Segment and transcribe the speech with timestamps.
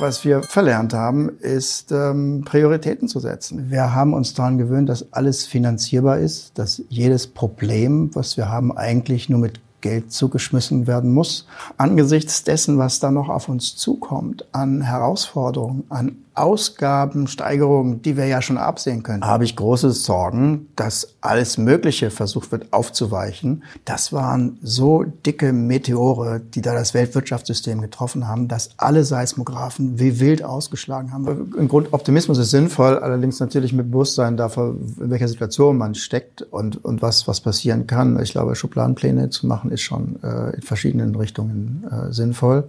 [0.00, 3.70] Was wir verlernt haben, ist ähm, Prioritäten zu setzen.
[3.70, 8.74] Wir haben uns daran gewöhnt, dass alles finanzierbar ist, dass jedes Problem, was wir haben,
[8.74, 11.46] eigentlich nur mit Geld zugeschmissen werden muss.
[11.76, 18.40] Angesichts dessen, was da noch auf uns zukommt, an Herausforderungen, an Ausgabensteigerungen, die wir ja
[18.40, 23.64] schon absehen können, habe ich große Sorgen, dass alles Mögliche versucht wird aufzuweichen.
[23.84, 30.18] Das waren so dicke Meteore, die da das Weltwirtschaftssystem getroffen haben, dass alle Seismographen wie
[30.20, 31.52] wild ausgeschlagen haben.
[31.58, 36.42] Im Grund Optimismus ist sinnvoll, allerdings natürlich mit Bewusstsein dafür, in welcher Situation man steckt
[36.42, 38.20] und, und was, was passieren kann.
[38.22, 42.68] Ich glaube, Schubladenpläne zu machen ist schon äh, in verschiedenen Richtungen äh, sinnvoll.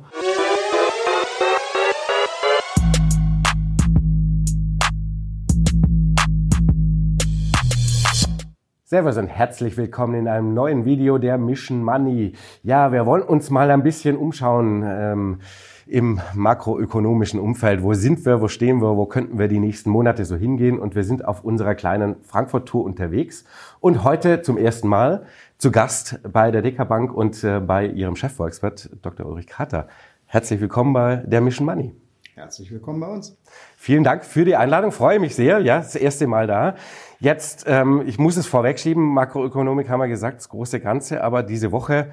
[8.92, 12.34] Servus und herzlich willkommen in einem neuen Video der Mission Money.
[12.62, 15.40] Ja, wir wollen uns mal ein bisschen umschauen ähm,
[15.88, 17.84] im makroökonomischen Umfeld.
[17.84, 20.80] Wo sind wir, wo stehen wir, wo könnten wir die nächsten Monate so hingehen?
[20.80, 23.46] Und wir sind auf unserer kleinen Frankfurt-Tour unterwegs
[23.80, 25.26] und heute zum ersten Mal
[25.58, 29.26] zu Gast bei der Deka Bank und äh, bei ihrem Chefvolkswirt Dr.
[29.26, 29.88] Ulrich Kater.
[30.26, 31.94] Herzlich willkommen bei der Mission Money.
[32.36, 33.38] Herzlich willkommen bei uns.
[33.78, 35.60] Vielen Dank für die Einladung, freue mich sehr.
[35.60, 36.76] Ja, das erste Mal da.
[37.22, 41.72] Jetzt, ähm, ich muss es vorwegschieben, Makroökonomik haben wir gesagt, das große Ganze, aber diese
[41.72, 42.08] Woche,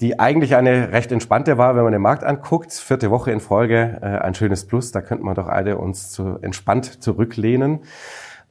[0.00, 3.98] die eigentlich eine recht entspannte war, wenn man den Markt anguckt, vierte Woche in Folge,
[4.00, 7.80] äh, ein schönes Plus, da könnten wir doch alle uns zu, entspannt zurücklehnen.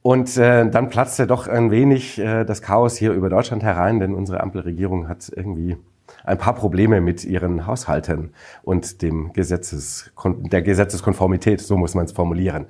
[0.03, 4.13] Und äh, dann platzte doch ein wenig äh, das Chaos hier über Deutschland herein, denn
[4.13, 5.77] unsere Ampelregierung hat irgendwie
[6.23, 12.11] ein paar Probleme mit ihren Haushalten und dem Gesetzes, der Gesetzeskonformität, so muss man es
[12.11, 12.67] formulieren.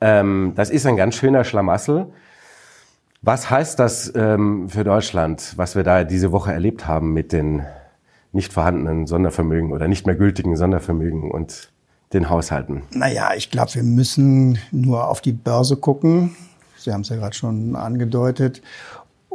[0.00, 2.12] Ähm, das ist ein ganz schöner Schlamassel.
[3.20, 7.62] Was heißt das ähm, für Deutschland, was wir da diese Woche erlebt haben mit den
[8.32, 11.72] nicht vorhandenen Sondervermögen oder nicht mehr gültigen Sondervermögen und
[12.12, 12.82] den Haushalten?
[12.92, 16.36] Naja, ich glaube, wir müssen nur auf die Börse gucken.
[16.76, 18.62] Sie haben es ja gerade schon angedeutet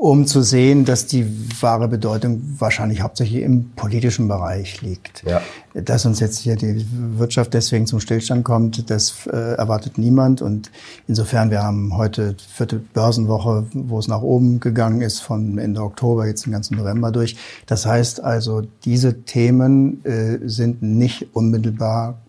[0.03, 1.25] um zu sehen, dass die
[1.62, 5.24] wahre Bedeutung wahrscheinlich hauptsächlich im politischen Bereich liegt.
[5.25, 5.41] Ja.
[5.74, 6.86] Dass uns jetzt hier die
[7.18, 10.42] Wirtschaft deswegen zum Stillstand kommt, das äh, erwartet niemand.
[10.42, 10.72] Und
[11.08, 16.28] insofern, wir haben heute vierte Börsenwoche, wo es nach oben gegangen ist, von Ende Oktober
[16.28, 17.38] jetzt den ganzen November durch.
[17.66, 22.23] Das heißt also, diese Themen äh, sind nicht unmittelbar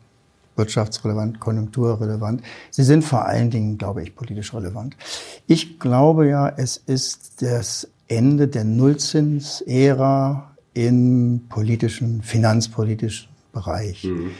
[0.56, 2.42] wirtschaftsrelevant, konjunkturrelevant.
[2.70, 4.96] Sie sind vor allen Dingen, glaube ich, politisch relevant.
[5.46, 14.04] Ich glaube ja, es ist das Ende der Nullzinsära im politischen, finanzpolitischen Bereich.
[14.04, 14.30] Mhm.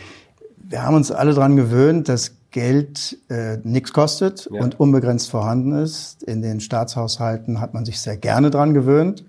[0.63, 4.61] Wir haben uns alle dran gewöhnt, dass Geld äh, nichts kostet ja.
[4.61, 6.23] und unbegrenzt vorhanden ist.
[6.23, 9.25] In den Staatshaushalten hat man sich sehr gerne dran gewöhnt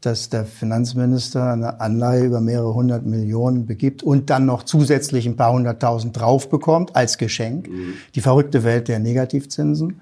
[0.00, 5.36] dass der Finanzminister eine Anleihe über mehrere hundert Millionen begibt und dann noch zusätzlich ein
[5.36, 7.68] paar hunderttausend drauf bekommt als Geschenk.
[7.68, 7.94] Mhm.
[8.14, 10.00] Die verrückte Welt der Negativzinsen.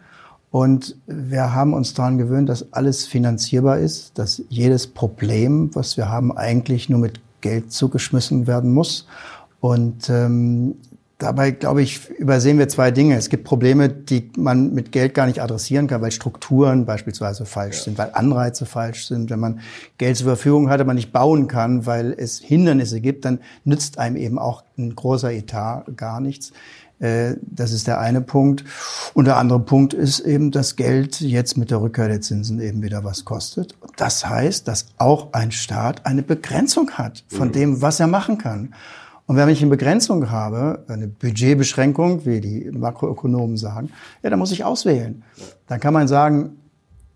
[0.50, 6.08] Und wir haben uns daran gewöhnt, dass alles finanzierbar ist, dass jedes Problem, was wir
[6.08, 9.06] haben, eigentlich nur mit Geld zugeschmissen werden muss.
[9.60, 10.76] Und ähm,
[11.18, 13.16] Dabei, glaube ich, übersehen wir zwei Dinge.
[13.16, 17.78] Es gibt Probleme, die man mit Geld gar nicht adressieren kann, weil Strukturen beispielsweise falsch
[17.78, 17.84] ja.
[17.84, 19.30] sind, weil Anreize falsch sind.
[19.30, 19.60] Wenn man
[19.96, 24.16] Geld zur Verfügung hat, aber nicht bauen kann, weil es Hindernisse gibt, dann nützt einem
[24.16, 26.52] eben auch ein großer Etat gar nichts.
[26.98, 28.64] Äh, das ist der eine Punkt.
[29.14, 32.82] Und der andere Punkt ist eben, dass Geld jetzt mit der Rückkehr der Zinsen eben
[32.82, 33.74] wieder was kostet.
[33.96, 37.52] Das heißt, dass auch ein Staat eine Begrenzung hat von mhm.
[37.52, 38.74] dem, was er machen kann.
[39.26, 43.90] Und wenn ich eine Begrenzung habe, eine Budgetbeschränkung, wie die Makroökonomen sagen,
[44.22, 45.24] ja, dann muss ich auswählen.
[45.66, 46.56] Dann kann man sagen,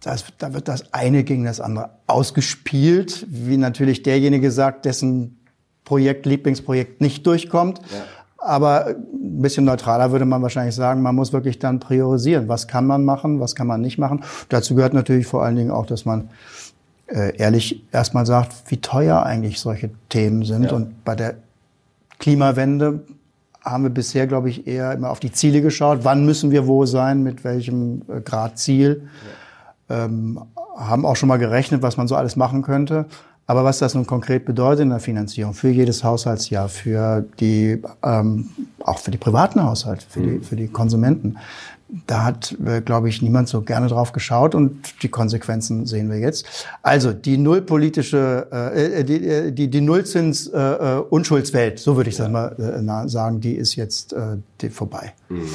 [0.02, 5.38] das, da wird das eine gegen das andere ausgespielt, wie natürlich derjenige sagt, dessen
[5.84, 7.78] Projekt, Lieblingsprojekt nicht durchkommt.
[7.78, 8.02] Ja.
[8.38, 12.48] Aber ein bisschen neutraler würde man wahrscheinlich sagen, man muss wirklich dann priorisieren.
[12.48, 14.24] Was kann man machen, was kann man nicht machen?
[14.48, 16.30] Dazu gehört natürlich vor allen Dingen auch, dass man
[17.06, 20.64] äh, ehrlich erstmal sagt, wie teuer eigentlich solche Themen sind.
[20.64, 20.72] Ja.
[20.72, 21.34] Und bei der
[22.20, 23.00] Klimawende
[23.64, 26.00] haben wir bisher, glaube ich, eher immer auf die Ziele geschaut.
[26.02, 29.08] Wann müssen wir wo sein, mit welchem äh, Grad Ziel?
[29.88, 30.04] Ja.
[30.04, 30.40] Ähm,
[30.76, 33.06] haben auch schon mal gerechnet, was man so alles machen könnte.
[33.46, 38.48] Aber was das nun konkret bedeutet in der Finanzierung für jedes Haushaltsjahr, für die, ähm,
[38.84, 40.42] auch für die privaten Haushalte, für, die, mhm.
[40.42, 41.36] für die Konsumenten,
[42.06, 46.18] da hat, äh, glaube ich, niemand so gerne drauf geschaut und die Konsequenzen sehen wir
[46.18, 46.46] jetzt.
[46.82, 52.16] Also die nullpolitische, äh, äh die, äh, die, die Nullzins äh, Unschuldswelt, so würde ich
[52.16, 55.12] das mal äh, sagen, die ist jetzt äh, die vorbei.
[55.28, 55.46] Mhm.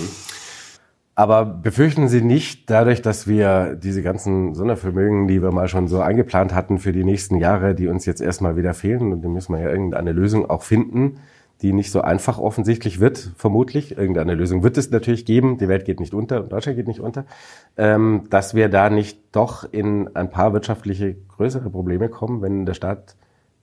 [1.18, 6.02] Aber befürchten Sie nicht, dadurch, dass wir diese ganzen Sondervermögen, die wir mal schon so
[6.02, 9.54] eingeplant hatten für die nächsten Jahre, die uns jetzt erstmal wieder fehlen, und da müssen
[9.54, 11.20] wir ja irgendeine Lösung auch finden,
[11.62, 13.98] die nicht so einfach offensichtlich wird, vermutlich.
[13.98, 15.58] Irgendeine Lösung wird es natürlich geben.
[15.58, 17.26] Die Welt geht nicht unter Deutschland geht nicht unter.
[17.78, 22.74] Ähm, dass wir da nicht doch in ein paar wirtschaftliche größere Probleme kommen, wenn der
[22.74, 23.16] Staat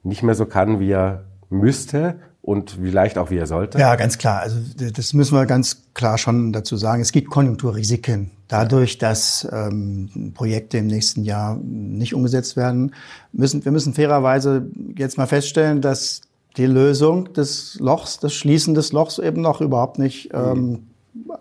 [0.03, 3.79] nicht mehr so kann, wie er müsste und vielleicht auch wie er sollte?
[3.79, 4.41] Ja, ganz klar.
[4.41, 7.01] Also das müssen wir ganz klar schon dazu sagen.
[7.03, 8.33] Es gibt Konjunkturrisiken.
[8.49, 12.95] Dadurch, dass ähm, Projekte im nächsten Jahr nicht umgesetzt werden,
[13.33, 14.67] müssen wir müssen fairerweise
[14.97, 16.23] jetzt mal feststellen, dass
[16.57, 20.87] die Lösung des Lochs, des Schließen des Lochs eben noch überhaupt nicht ähm,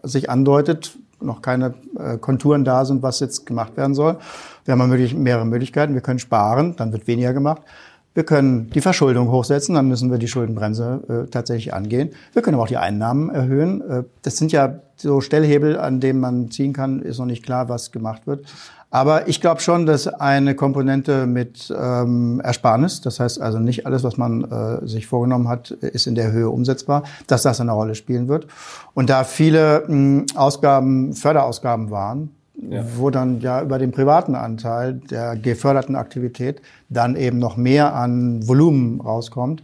[0.04, 4.18] sich andeutet, noch keine äh, Konturen da sind, was jetzt gemacht werden soll.
[4.66, 5.94] Wir haben mehrere Möglichkeiten.
[5.94, 7.62] Wir können sparen, dann wird weniger gemacht.
[8.14, 12.10] Wir können die Verschuldung hochsetzen, dann müssen wir die Schuldenbremse äh, tatsächlich angehen.
[12.34, 13.82] Wir können aber auch die Einnahmen erhöhen.
[13.90, 17.02] Äh, das sind ja so Stellhebel, an denen man ziehen kann.
[17.02, 18.46] Ist noch nicht klar, was gemacht wird.
[18.94, 24.04] Aber ich glaube schon, dass eine Komponente mit ähm, Ersparnis, das heißt also nicht alles,
[24.04, 27.96] was man äh, sich vorgenommen hat, ist in der Höhe umsetzbar, dass das eine Rolle
[27.96, 28.48] spielen wird.
[28.94, 32.32] Und da viele mh, Ausgaben, Förderausgaben waren,
[32.70, 32.84] ja.
[32.98, 38.46] wo dann ja über den privaten Anteil der geförderten Aktivität dann eben noch mehr an
[38.46, 39.64] Volumen rauskommt,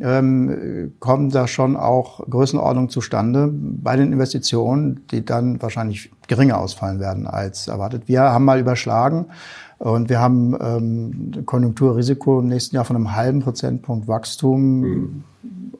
[0.00, 7.00] ähm, kommen da schon auch Größenordnungen zustande bei den Investitionen, die dann wahrscheinlich geringer ausfallen
[7.00, 8.02] werden als erwartet.
[8.06, 9.26] Wir haben mal überschlagen
[9.78, 15.24] und wir haben ähm, Konjunkturrisiko im nächsten Jahr von einem halben Prozentpunkt Wachstum mhm.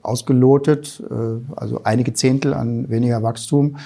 [0.02, 3.76] ausgelotet, äh, also einige Zehntel an weniger Wachstum.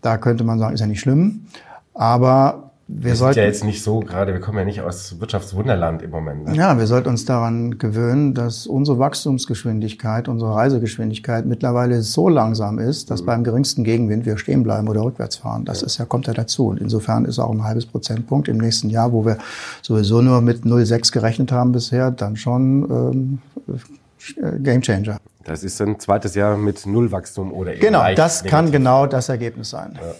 [0.00, 1.46] Da könnte man sagen, ist ja nicht schlimm.
[1.94, 6.02] Aber wir, wir sollten ja jetzt nicht so gerade, wir kommen ja nicht aus Wirtschaftswunderland
[6.02, 6.44] im Moment.
[6.44, 6.56] Ne?
[6.56, 13.10] Ja, wir sollten uns daran gewöhnen, dass unsere Wachstumsgeschwindigkeit, unsere Reisegeschwindigkeit mittlerweile so langsam ist,
[13.10, 13.26] dass mhm.
[13.26, 15.64] beim geringsten Gegenwind wir stehen bleiben oder rückwärts fahren.
[15.64, 15.86] Das ja.
[15.86, 16.68] ist ja kommt ja dazu.
[16.68, 19.38] Und insofern ist auch ein halbes Prozentpunkt im nächsten Jahr, wo wir
[19.80, 23.40] sowieso nur mit 0,6 gerechnet haben bisher, dann schon
[23.70, 25.16] ähm, Game Changer.
[25.44, 28.50] Das ist ein zweites Jahr mit Nullwachstum oder eben Genau, das negativ.
[28.50, 29.98] kann genau das Ergebnis sein.
[30.00, 30.14] Ja.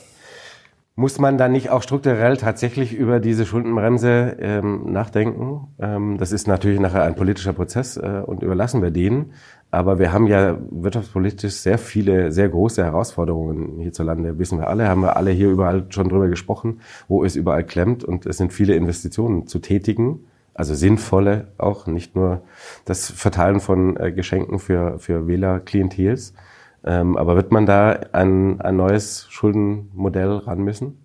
[0.97, 5.75] Muss man dann nicht auch strukturell tatsächlich über diese Schuldenbremse ähm, nachdenken?
[5.81, 9.33] Ähm, das ist natürlich nachher ein politischer Prozess äh, und überlassen wir den.
[9.73, 14.39] Aber wir haben ja wirtschaftspolitisch sehr viele, sehr große Herausforderungen hierzulande.
[14.39, 18.05] Wissen wir alle, haben wir alle hier überall schon drüber gesprochen, wo es überall klemmt
[18.05, 20.21] und es sind viele Investitionen zu tätigen.
[20.55, 22.43] Also sinnvolle auch, nicht nur
[22.85, 26.35] das Verteilen von äh, Geschenken für, für Wählerklientels.
[26.85, 30.99] Ähm, aber wird man da ein, ein neues Schuldenmodell ran müssen?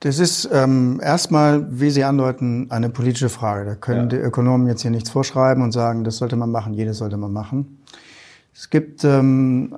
[0.00, 3.64] Das ist ähm, erstmal, wie Sie andeuten, eine politische Frage.
[3.64, 4.06] Da können ja.
[4.06, 7.32] die Ökonomen jetzt hier nichts vorschreiben und sagen, das sollte man machen, jedes sollte man
[7.32, 7.78] machen.
[8.54, 9.74] Es gibt ähm,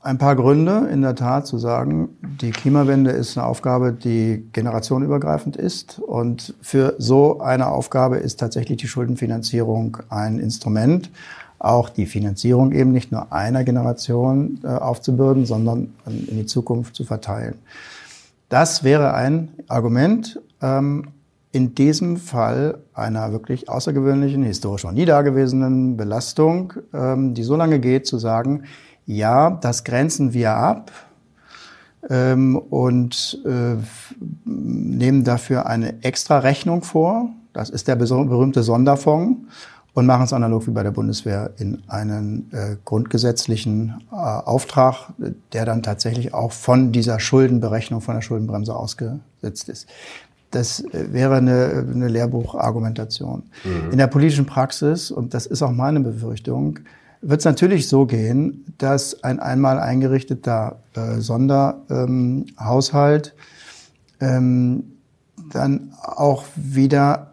[0.00, 2.10] ein paar Gründe, in der Tat, zu sagen,
[2.40, 5.98] die Klimawende ist eine Aufgabe, die generationenübergreifend ist.
[5.98, 11.10] Und für so eine Aufgabe ist tatsächlich die Schuldenfinanzierung ein Instrument,
[11.58, 17.04] auch die Finanzierung eben nicht nur einer Generation äh, aufzubürden, sondern in die Zukunft zu
[17.04, 17.54] verteilen.
[18.48, 21.08] Das wäre ein Argument, ähm,
[21.50, 27.80] in diesem Fall einer wirklich außergewöhnlichen, historisch noch nie dagewesenen Belastung, ähm, die so lange
[27.80, 28.64] geht, zu sagen,
[29.06, 30.92] ja, das grenzen wir ab
[32.08, 33.76] ähm, und äh,
[34.44, 37.30] nehmen dafür eine extra Rechnung vor.
[37.54, 39.40] Das ist der berühmte Sonderfonds
[39.98, 45.12] und machen es analog wie bei der Bundeswehr in einen äh, grundgesetzlichen äh, Auftrag,
[45.52, 49.88] der dann tatsächlich auch von dieser Schuldenberechnung, von der Schuldenbremse ausgesetzt ist.
[50.52, 53.42] Das äh, wäre eine, eine Lehrbuchargumentation.
[53.64, 53.90] Mhm.
[53.90, 56.78] In der politischen Praxis, und das ist auch meine Befürchtung,
[57.20, 63.34] wird es natürlich so gehen, dass ein einmal eingerichteter äh, Sonderhaushalt
[64.20, 64.92] ähm,
[65.50, 67.27] dann auch wieder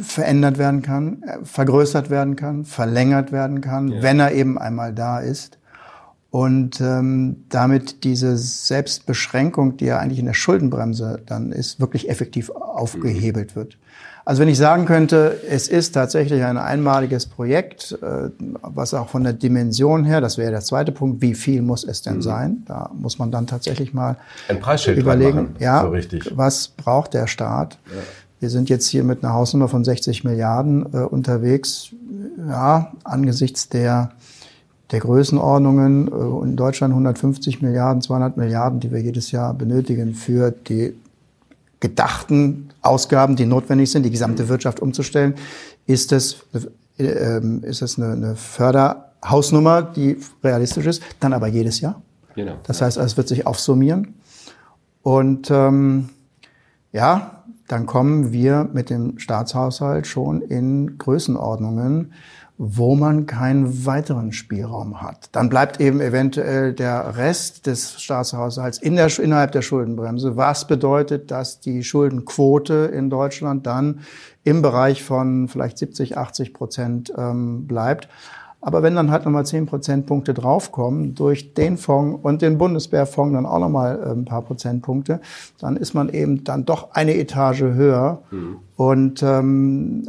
[0.00, 4.02] verändert werden kann, äh, vergrößert werden kann, verlängert werden kann, ja.
[4.02, 5.58] wenn er eben einmal da ist.
[6.30, 12.50] Und ähm, damit diese Selbstbeschränkung, die ja eigentlich in der Schuldenbremse dann ist, wirklich effektiv
[12.50, 13.78] aufgehebelt wird.
[14.26, 18.30] Also wenn ich sagen könnte, es ist tatsächlich ein einmaliges Projekt, äh,
[18.62, 22.00] was auch von der Dimension her, das wäre der zweite Punkt, wie viel muss es
[22.00, 22.22] denn mhm.
[22.22, 22.62] sein?
[22.66, 24.16] Da muss man dann tatsächlich mal
[24.48, 27.78] Ein Preisschild überlegen, machen, ja, so was braucht der Staat?
[27.86, 28.00] Ja.
[28.44, 31.94] Wir sind jetzt hier mit einer Hausnummer von 60 Milliarden äh, unterwegs.
[32.46, 34.10] Ja, angesichts der,
[34.90, 40.50] der Größenordnungen äh, in Deutschland 150 Milliarden, 200 Milliarden, die wir jedes Jahr benötigen für
[40.50, 40.94] die
[41.80, 45.36] gedachten Ausgaben, die notwendig sind, die gesamte Wirtschaft umzustellen,
[45.86, 46.44] ist es,
[46.98, 52.02] äh, ist es eine, eine Förderhausnummer, die realistisch ist, dann aber jedes Jahr.
[52.34, 52.56] Genau.
[52.64, 54.16] Das heißt, es wird sich aufsummieren.
[55.00, 56.10] Und ähm,
[56.92, 57.33] ja,
[57.68, 62.12] dann kommen wir mit dem Staatshaushalt schon in Größenordnungen,
[62.56, 65.28] wo man keinen weiteren Spielraum hat.
[65.32, 71.32] Dann bleibt eben eventuell der Rest des Staatshaushalts in der, innerhalb der Schuldenbremse, was bedeutet,
[71.32, 74.00] dass die Schuldenquote in Deutschland dann
[74.44, 78.08] im Bereich von vielleicht 70, 80 Prozent ähm, bleibt.
[78.64, 83.44] Aber wenn dann halt nochmal 10 Prozentpunkte draufkommen durch den Fonds und den Bundeswehrfonds dann
[83.44, 85.20] auch nochmal äh, ein paar Prozentpunkte,
[85.58, 88.22] dann ist man eben dann doch eine Etage höher.
[88.30, 88.56] Mhm.
[88.76, 90.08] Und ähm,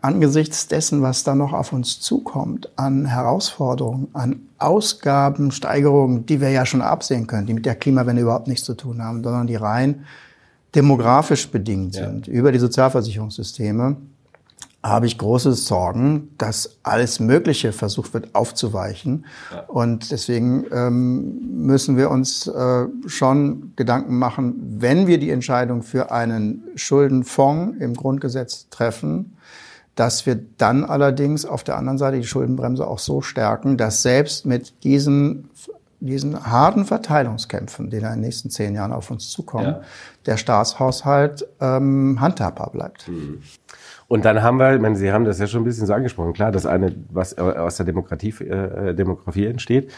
[0.00, 6.66] angesichts dessen, was da noch auf uns zukommt, an Herausforderungen, an Ausgabensteigerungen, die wir ja
[6.66, 10.06] schon absehen können, die mit der Klimawende überhaupt nichts zu tun haben, sondern die rein
[10.74, 12.32] demografisch bedingt sind, ja.
[12.32, 13.96] über die Sozialversicherungssysteme,
[14.82, 19.26] habe ich große Sorgen, dass alles Mögliche versucht wird aufzuweichen.
[19.52, 19.64] Ja.
[19.66, 26.10] Und deswegen ähm, müssen wir uns äh, schon Gedanken machen, wenn wir die Entscheidung für
[26.10, 29.36] einen Schuldenfonds im Grundgesetz treffen,
[29.96, 34.46] dass wir dann allerdings auf der anderen Seite die Schuldenbremse auch so stärken, dass selbst
[34.46, 35.50] mit diesen
[36.02, 39.80] diesen harten Verteilungskämpfen, die in den nächsten zehn Jahren auf uns zukommen, ja.
[40.24, 43.06] der Staatshaushalt ähm, handhabbar bleibt.
[43.06, 43.42] Mhm.
[44.10, 46.32] Und dann haben wir, ich meine, Sie haben das ja schon ein bisschen so angesprochen,
[46.32, 49.92] klar, das eine, was aus der Demokratie, äh, Demografie entsteht.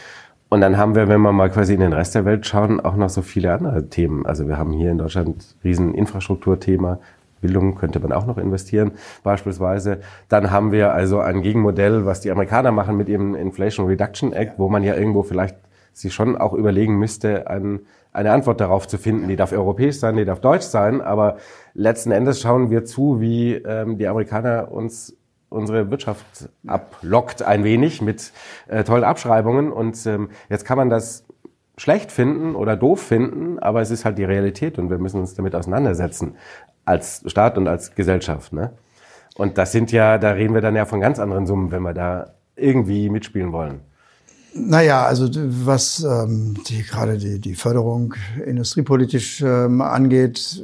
[0.49, 2.95] Und dann haben wir, wenn wir mal quasi in den Rest der Welt schauen, auch
[2.95, 4.27] noch so viele andere Themen.
[4.27, 6.99] Also wir haben hier in Deutschland riesen Infrastrukturthema.
[7.41, 8.91] Bildung könnte man auch noch investieren,
[9.23, 10.01] beispielsweise.
[10.29, 14.59] Dann haben wir also ein Gegenmodell, was die Amerikaner machen mit ihrem Inflation Reduction Act,
[14.59, 15.55] wo man ja irgendwo vielleicht
[15.93, 17.81] sich schon auch überlegen müsste, ein,
[18.11, 19.27] eine Antwort darauf zu finden.
[19.27, 21.37] Die darf europäisch sein, die darf deutsch sein, aber
[21.73, 25.15] letzten Endes schauen wir zu, wie ähm, die Amerikaner uns
[25.53, 28.33] unsere Wirtschaft ablockt ein wenig mit
[28.67, 29.71] äh, tollen Abschreibungen.
[29.71, 31.25] Und ähm, jetzt kann man das
[31.77, 35.35] schlecht finden oder doof finden, aber es ist halt die Realität und wir müssen uns
[35.35, 36.35] damit auseinandersetzen
[36.85, 38.53] als Staat und als Gesellschaft.
[38.53, 38.73] Ne?
[39.35, 41.93] Und das sind ja, da reden wir dann ja von ganz anderen Summen, wenn wir
[41.93, 43.81] da irgendwie mitspielen wollen.
[44.55, 45.29] Naja, also
[45.65, 48.13] was ähm, die, gerade die, die Förderung
[48.45, 50.61] industriepolitisch ähm, angeht,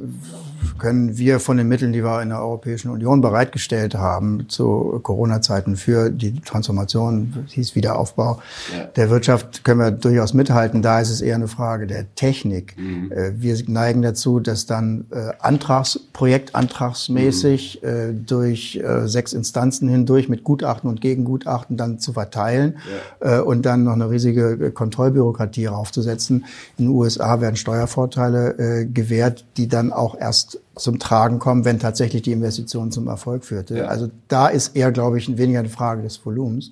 [0.77, 5.75] können wir von den Mitteln, die wir in der Europäischen Union bereitgestellt haben zu Corona-Zeiten
[5.75, 8.41] für die Transformation, hieß Wiederaufbau
[8.75, 8.85] ja.
[8.85, 10.81] der Wirtschaft, können wir durchaus mithalten.
[10.81, 12.75] Da ist es eher eine Frage der Technik.
[12.77, 13.11] Mhm.
[13.11, 17.87] Äh, wir neigen dazu, dass dann äh, Antrags, projektantragsmäßig mhm.
[17.87, 22.77] äh, durch sechs Instanzen hindurch mit Gutachten und Gegengutachten dann zu verteilen
[23.21, 23.41] ja.
[23.41, 26.45] und dann noch eine riesige Kontrollbürokratie raufzusetzen.
[26.77, 31.79] In den USA werden Steuervorteile äh, gewährt, die dann auch erst zum Tragen kommen, wenn
[31.79, 33.79] tatsächlich die Investition zum Erfolg führte.
[33.79, 33.85] Ja.
[33.85, 36.71] Also da ist eher, glaube ich, weniger eine Frage des Volumens.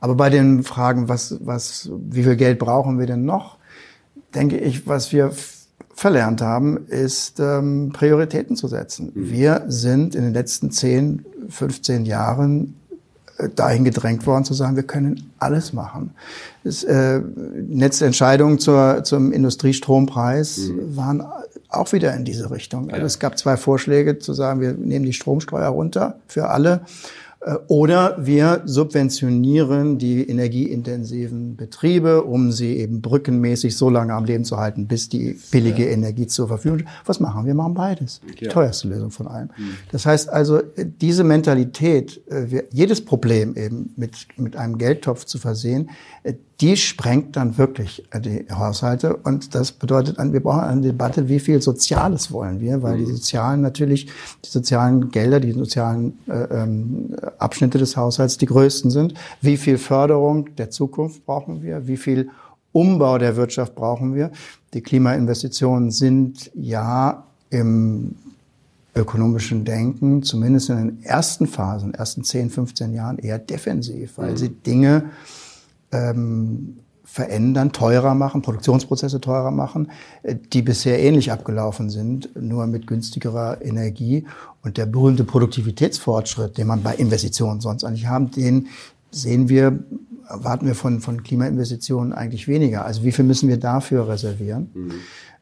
[0.00, 3.56] Aber bei den Fragen, was, was, wie viel Geld brauchen wir denn noch,
[4.34, 5.32] denke ich, was wir
[5.94, 9.10] verlernt haben, ist ähm, Prioritäten zu setzen.
[9.14, 9.30] Mhm.
[9.30, 12.76] Wir sind in den letzten 10, 15 Jahren
[13.38, 16.12] äh, dahin gedrängt worden zu sagen, wir können alles machen.
[16.62, 17.20] Das, äh,
[17.68, 20.96] letzte Entscheidungen zur, zum Industriestrompreis mhm.
[20.96, 21.24] waren
[21.68, 22.90] auch wieder in diese Richtung.
[22.90, 26.82] Also es gab zwei Vorschläge zu sagen, wir nehmen die Stromsteuer runter für alle
[27.40, 34.44] äh, oder wir subventionieren die energieintensiven Betriebe, um sie eben brückenmäßig so lange am Leben
[34.44, 35.90] zu halten, bis die billige ja.
[35.90, 36.90] Energie zur Verfügung steht.
[37.06, 37.54] Was machen wir?
[37.54, 38.20] machen beides.
[38.40, 38.50] Die ja.
[38.50, 39.50] teuerste Lösung von allem.
[39.56, 39.74] Mhm.
[39.92, 45.90] Das heißt also, diese Mentalität, äh, jedes Problem eben mit, mit einem Geldtopf zu versehen,
[46.22, 49.14] äh, die sprengt dann wirklich die Haushalte.
[49.16, 53.14] Und das bedeutet, wir brauchen eine Debatte, wie viel Soziales wollen wir, weil die mhm.
[53.14, 54.06] sozialen natürlich,
[54.44, 59.14] die sozialen Gelder, die sozialen äh, ähm, Abschnitte des Haushalts die größten sind.
[59.40, 61.86] Wie viel Förderung der Zukunft brauchen wir?
[61.86, 62.28] Wie viel
[62.72, 64.32] Umbau der Wirtschaft brauchen wir?
[64.74, 68.16] Die Klimainvestitionen sind ja im
[68.96, 74.36] ökonomischen Denken, zumindest in den ersten Phasen, ersten 10, 15 Jahren eher defensiv, weil mhm.
[74.36, 75.04] sie Dinge
[75.92, 79.90] ähm, verändern, teurer machen, Produktionsprozesse teurer machen,
[80.22, 84.26] äh, die bisher ähnlich abgelaufen sind, nur mit günstigerer Energie.
[84.62, 88.68] Und der berühmte Produktivitätsfortschritt, den man bei Investitionen sonst eigentlich haben, den
[89.10, 89.78] sehen wir,
[90.28, 92.84] erwarten wir von, von Klimainvestitionen eigentlich weniger.
[92.84, 94.70] Also wie viel müssen wir dafür reservieren?
[94.74, 94.92] Mhm.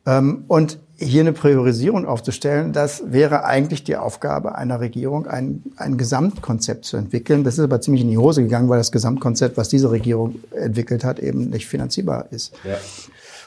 [0.06, 5.98] Ähm, und hier eine Priorisierung aufzustellen, das wäre eigentlich die Aufgabe einer Regierung, ein, ein
[5.98, 7.44] Gesamtkonzept zu entwickeln.
[7.44, 11.04] Das ist aber ziemlich in die Hose gegangen, weil das Gesamtkonzept, was diese Regierung entwickelt
[11.04, 12.54] hat, eben nicht finanzierbar ist.
[12.64, 12.76] Ja.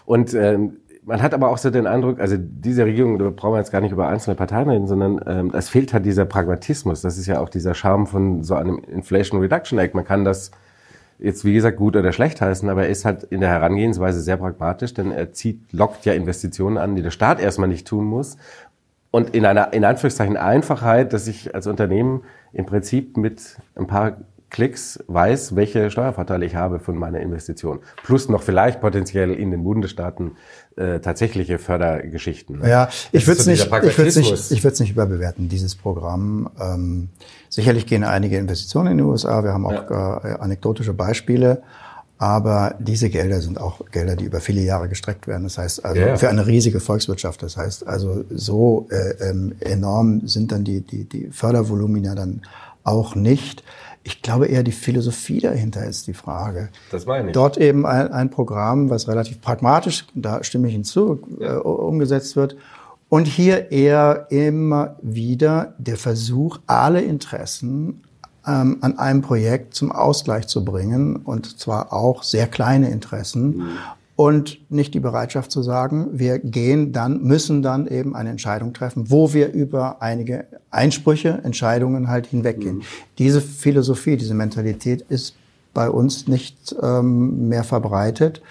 [0.05, 3.57] Und ähm, man hat aber auch so den Eindruck, also diese Regierung, da brauchen wir
[3.57, 7.01] jetzt gar nicht über einzelne Parteien reden, sondern ähm, es fehlt halt dieser Pragmatismus.
[7.01, 9.95] Das ist ja auch dieser Charme von so einem Inflation Reduction Act.
[9.95, 10.51] Man kann das
[11.19, 14.37] jetzt wie gesagt gut oder schlecht heißen, aber er ist halt in der Herangehensweise sehr
[14.37, 18.37] pragmatisch, denn er zieht, lockt ja Investitionen an, die der Staat erstmal nicht tun muss.
[19.11, 22.23] Und in einer, in Anführungszeichen Einfachheit, dass ich als Unternehmen
[22.53, 24.17] im Prinzip mit ein paar
[24.49, 27.79] Klicks weiß, welche Steuervorteile ich habe von meiner Investition.
[28.03, 30.31] Plus noch vielleicht potenziell in den Bundesstaaten
[30.75, 32.59] äh, tatsächliche Fördergeschichten.
[32.59, 32.69] Ne?
[32.69, 35.49] Ja, ich würde es so nicht, ich würde nicht, ich würde es nicht überbewerten.
[35.49, 36.49] Dieses Programm.
[36.59, 37.09] Ähm,
[37.49, 39.43] sicherlich gehen einige Investitionen in die USA.
[39.43, 40.17] Wir haben auch ja.
[40.23, 41.61] äh, anekdotische Beispiele.
[42.21, 45.43] Aber diese Gelder sind auch Gelder, die über viele Jahre gestreckt werden.
[45.43, 46.17] Das heißt, also ja.
[46.17, 47.41] für eine riesige Volkswirtschaft.
[47.41, 52.41] Das heißt, also so äh, ähm, enorm sind dann die, die, die Fördervolumina dann
[52.83, 53.63] auch nicht.
[54.09, 56.69] Ich glaube eher, die Philosophie dahinter ist die Frage.
[56.89, 57.33] Das meine ich.
[57.33, 61.57] Dort eben ein, ein Programm, was relativ pragmatisch, da stimme ich hinzu, ja.
[61.57, 62.55] äh, umgesetzt wird.
[63.07, 68.01] Und hier eher immer wieder der Versuch, alle Interessen
[68.47, 73.57] ähm, an einem Projekt zum Ausgleich zu bringen und zwar auch sehr kleine Interessen.
[73.57, 73.77] Mhm
[74.19, 79.09] und nicht die Bereitschaft zu sagen, wir gehen dann, müssen dann eben eine Entscheidung treffen,
[79.09, 82.79] wo wir über einige Einsprüche, Entscheidungen halt hinweggehen.
[82.79, 82.83] Mhm.
[83.17, 85.35] Diese Philosophie, diese Mentalität ist
[85.73, 88.41] bei uns nicht ähm, mehr verbreitet.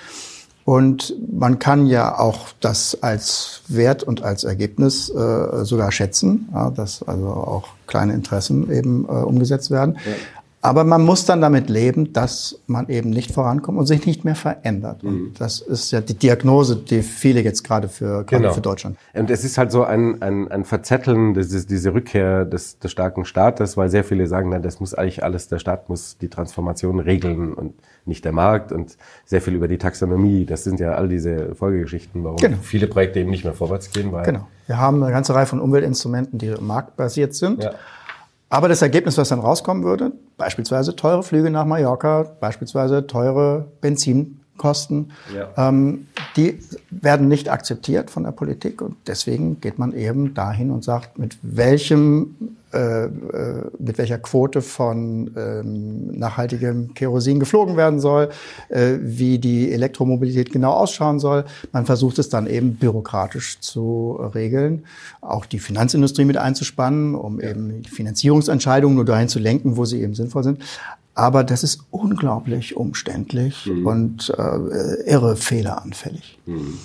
[0.64, 6.70] Und man kann ja auch das als Wert und als Ergebnis äh, sogar schätzen, ja,
[6.70, 9.98] dass also auch kleine Interessen eben äh, umgesetzt werden.
[10.06, 10.12] Ja.
[10.60, 14.34] Aber man muss dann damit leben, dass man eben nicht vorankommt und sich nicht mehr
[14.34, 15.04] verändert.
[15.04, 15.08] Mhm.
[15.08, 18.52] Und das ist ja die Diagnose, die viele jetzt gerade für, gerade genau.
[18.52, 18.96] für Deutschland.
[19.14, 23.24] Und es ist halt so ein, ein, ein Verzetteln, ist diese Rückkehr des, des starken
[23.24, 26.98] Staates, weil sehr viele sagen, na, das muss eigentlich alles, der Staat muss die Transformation
[26.98, 27.74] regeln und
[28.04, 28.96] nicht der Markt und
[29.26, 30.44] sehr viel über die Taxonomie.
[30.44, 32.56] Das sind ja all diese Folgegeschichten, warum genau.
[32.62, 34.10] viele Projekte eben nicht mehr vorwärts gehen.
[34.10, 34.48] Weil genau.
[34.66, 37.62] Wir haben eine ganze Reihe von Umweltinstrumenten, die marktbasiert sind.
[37.62, 37.74] Ja.
[38.50, 45.12] Aber das Ergebnis, was dann rauskommen würde, beispielsweise teure Flüge nach Mallorca, beispielsweise teure Benzinkosten,
[45.34, 45.68] ja.
[45.68, 46.58] ähm, die
[46.90, 51.36] werden nicht akzeptiert von der Politik und deswegen geht man eben dahin und sagt, mit
[51.42, 52.56] welchem
[53.78, 58.28] mit welcher Quote von ähm, nachhaltigem Kerosin geflogen werden soll,
[58.68, 61.44] äh, wie die Elektromobilität genau ausschauen soll.
[61.72, 64.84] Man versucht es dann eben bürokratisch zu regeln,
[65.20, 67.50] auch die Finanzindustrie mit einzuspannen, um ja.
[67.50, 70.62] eben die Finanzierungsentscheidungen nur dahin zu lenken, wo sie eben sinnvoll sind.
[71.14, 73.86] Aber das ist unglaublich umständlich mhm.
[73.86, 76.38] und äh, irre fehleranfällig.
[76.46, 76.78] Mhm.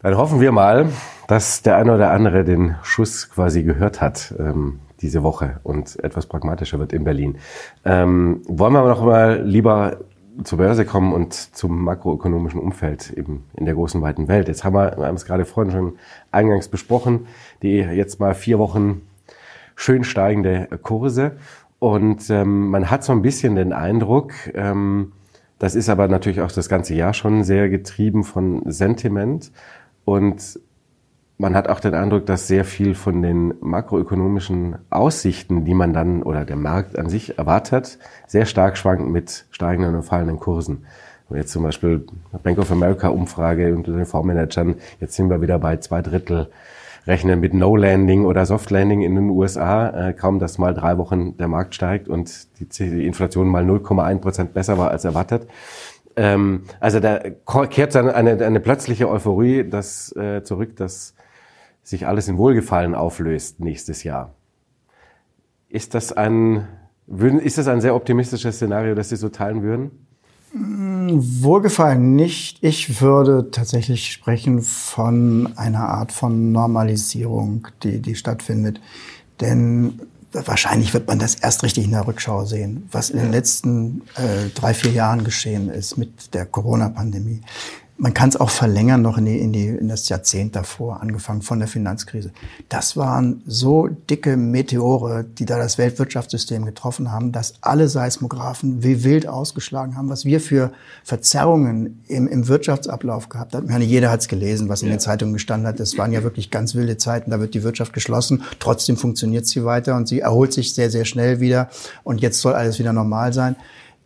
[0.00, 0.90] Dann hoffen wir mal,
[1.26, 6.26] dass der eine oder andere den Schuss quasi gehört hat ähm, diese Woche und etwas
[6.26, 7.38] pragmatischer wird in Berlin.
[7.84, 9.98] Ähm, wollen wir aber noch mal lieber
[10.42, 14.48] zur Börse kommen und zum makroökonomischen Umfeld eben in der großen weiten Welt.
[14.48, 15.98] Jetzt haben wir, wir haben es gerade vorhin schon
[16.32, 17.26] eingangs besprochen,
[17.62, 19.02] die jetzt mal vier Wochen
[19.76, 21.32] schön steigende Kurse
[21.78, 25.12] und ähm, man hat so ein bisschen den Eindruck, ähm,
[25.58, 29.52] das ist aber natürlich auch das ganze Jahr schon sehr getrieben von Sentiment
[30.04, 30.58] und
[31.44, 36.22] man hat auch den Eindruck, dass sehr viel von den makroökonomischen Aussichten, die man dann
[36.22, 40.86] oder der Markt an sich erwartet, sehr stark schwankt mit steigenden und fallenden Kursen.
[41.28, 42.06] Und jetzt zum Beispiel
[42.42, 46.48] Bank of America Umfrage unter den Fondsmanagern, jetzt sind wir wieder bei zwei Drittel
[47.06, 50.08] rechnen mit No Landing oder Soft Landing in den USA.
[50.08, 54.54] Äh, kaum, dass mal drei Wochen der Markt steigt und die Inflation mal 0,1 Prozent
[54.54, 55.46] besser war als erwartet.
[56.16, 57.18] Ähm, also da
[57.68, 61.14] kehrt dann eine, eine plötzliche Euphorie das, äh, zurück, dass
[61.84, 64.34] sich alles in Wohlgefallen auflöst nächstes Jahr.
[65.68, 66.66] Ist das ein,
[67.06, 69.90] ist das ein sehr optimistisches Szenario, das Sie so teilen würden?
[70.56, 72.62] Wohlgefallen nicht.
[72.62, 78.80] Ich würde tatsächlich sprechen von einer Art von Normalisierung, die, die stattfindet.
[79.40, 80.00] Denn
[80.32, 84.48] wahrscheinlich wird man das erst richtig in der Rückschau sehen, was in den letzten äh,
[84.54, 87.40] drei, vier Jahren geschehen ist mit der Corona-Pandemie.
[87.96, 91.42] Man kann es auch verlängern noch in, die, in, die, in das Jahrzehnt davor, angefangen
[91.42, 92.32] von der Finanzkrise.
[92.68, 99.04] Das waren so dicke Meteore, die da das Weltwirtschaftssystem getroffen haben, dass alle Seismographen wie
[99.04, 100.72] wild ausgeschlagen haben, was wir für
[101.04, 103.66] Verzerrungen im, im Wirtschaftsablauf gehabt haben.
[103.66, 105.78] Ich meine, jeder hat es gelesen, was in den Zeitungen gestanden hat.
[105.78, 107.30] Das waren ja wirklich ganz wilde Zeiten.
[107.30, 108.42] Da wird die Wirtschaft geschlossen.
[108.58, 111.68] Trotzdem funktioniert sie weiter und sie erholt sich sehr, sehr schnell wieder.
[112.02, 113.54] Und jetzt soll alles wieder normal sein.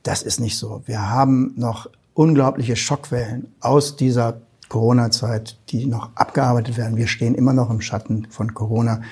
[0.03, 0.83] Das ist nicht so.
[0.85, 6.97] Wir haben noch unglaubliche Schockwellen aus dieser Corona-Zeit, die noch abgearbeitet werden.
[6.97, 9.03] Wir stehen immer noch im Schatten von Corona.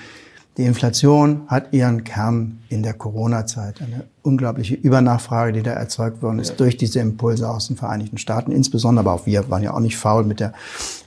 [0.57, 3.81] Die Inflation hat ihren Kern in der Corona-Zeit.
[3.81, 8.51] Eine unglaubliche Übernachfrage, die da erzeugt worden ist durch diese Impulse aus den Vereinigten Staaten.
[8.51, 10.53] Insbesondere, aber auch wir waren ja auch nicht faul mit der,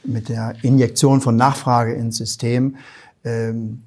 [0.05, 2.77] mit der Injektion von Nachfrage ins System.
[3.25, 3.83] Ähm,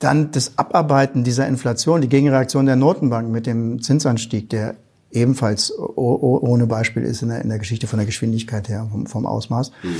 [0.00, 4.74] dann das Abarbeiten dieser Inflation, die Gegenreaktion der Notenbank mit dem Zinsanstieg, der
[5.12, 9.26] ebenfalls ohne Beispiel ist in der, in der Geschichte von der Geschwindigkeit her, vom, vom
[9.26, 9.96] Ausmaß, mhm.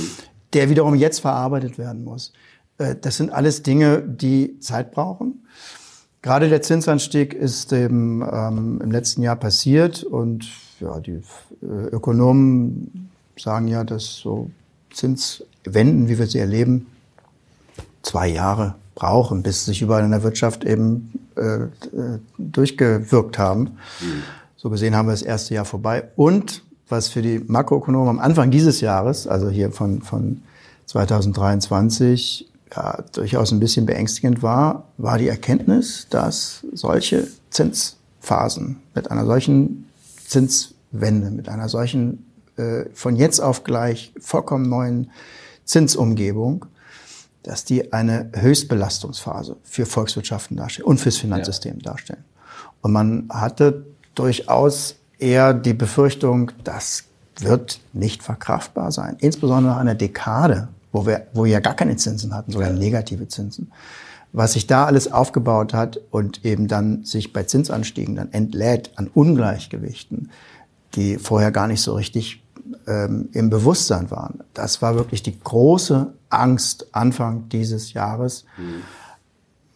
[0.53, 2.33] der wiederum jetzt verarbeitet werden muss.
[2.77, 5.45] Äh, das sind alles Dinge, die Zeit brauchen.
[6.21, 10.47] Gerade der Zinsanstieg ist eben ähm, im letzten Jahr passiert und
[10.79, 11.21] ja, die
[11.61, 14.49] äh, Ökonomen sagen ja, dass so
[14.91, 16.87] Zinswenden, wie wir sie erleben,
[18.03, 21.67] zwei Jahre brauchen, bis sich überall in der Wirtschaft eben äh,
[22.37, 23.77] durchgewirkt haben.
[23.99, 24.23] Mhm.
[24.63, 26.05] So gesehen haben wir das erste Jahr vorbei.
[26.15, 30.41] Und was für die Makroökonomen am Anfang dieses Jahres, also hier von, von
[30.85, 39.25] 2023, ja, durchaus ein bisschen beängstigend war, war die Erkenntnis, dass solche Zinsphasen mit einer
[39.25, 39.89] solchen
[40.25, 45.11] Zinswende, mit einer solchen äh, von jetzt auf gleich vollkommen neuen
[45.65, 46.67] Zinsumgebung,
[47.43, 51.91] dass die eine Höchstbelastungsphase für Volkswirtschaften darstellen und fürs Finanzsystem ja.
[51.91, 52.23] darstellen.
[52.81, 57.05] Und man hatte durchaus eher die Befürchtung, das
[57.39, 61.95] wird nicht verkraftbar sein, insbesondere nach einer Dekade, wo wir, wo wir ja gar keine
[61.95, 63.71] Zinsen hatten, sogar negative Zinsen.
[64.31, 69.07] Was sich da alles aufgebaut hat und eben dann sich bei Zinsanstiegen dann entlädt an
[69.13, 70.31] Ungleichgewichten,
[70.95, 72.43] die vorher gar nicht so richtig
[72.87, 74.39] ähm, im Bewusstsein waren.
[74.53, 78.45] Das war wirklich die große Angst Anfang dieses Jahres.
[78.57, 78.83] Mhm.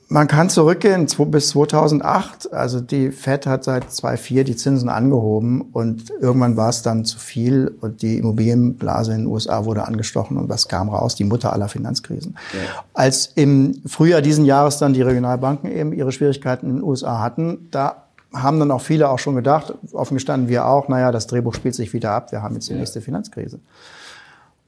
[0.09, 2.53] Man kann zurückgehen bis 2008.
[2.53, 7.19] Also die Fed hat seit 2004 die Zinsen angehoben und irgendwann war es dann zu
[7.19, 11.15] viel und die Immobilienblase in den USA wurde angestochen und was kam raus?
[11.15, 12.37] Die Mutter aller Finanzkrisen.
[12.53, 12.83] Ja.
[12.93, 17.67] Als im Frühjahr diesen Jahres dann die Regionalbanken eben ihre Schwierigkeiten in den USA hatten,
[17.71, 21.53] da haben dann auch viele auch schon gedacht, offen gestanden wir auch, naja, das Drehbuch
[21.53, 22.79] spielt sich wieder ab, wir haben jetzt die ja.
[22.79, 23.59] nächste Finanzkrise.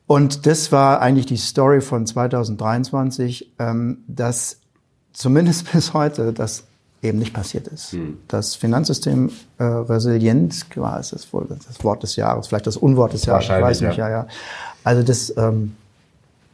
[0.06, 4.58] Und das war eigentlich die Story von 2023, ähm, dass
[5.20, 6.64] zumindest bis heute das
[7.02, 7.92] eben nicht passiert ist.
[7.92, 8.18] Hm.
[8.28, 13.14] Das Finanzsystem äh, resilient war ist das wohl das Wort des Jahres, vielleicht das Unwort
[13.14, 14.28] des Jahres, ich weiß nicht, ja, ja.
[14.84, 15.76] Also das ähm,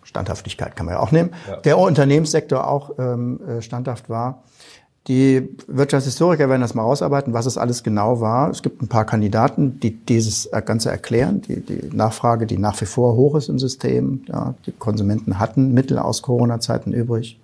[0.04, 1.32] Standhaftigkeit kann man ja auch nehmen.
[1.48, 1.58] Ja.
[1.58, 4.44] Der Unternehmenssektor auch ähm, äh, standhaft war.
[5.08, 8.50] Die Wirtschaftshistoriker werden das mal rausarbeiten, was es alles genau war.
[8.50, 11.44] Es gibt ein paar Kandidaten, die dieses Ganze erklären.
[11.44, 14.24] Die, die Nachfrage, die nach wie vor hoch ist im System.
[14.28, 17.40] Ja, die Konsumenten hatten Mittel aus Corona-Zeiten übrig.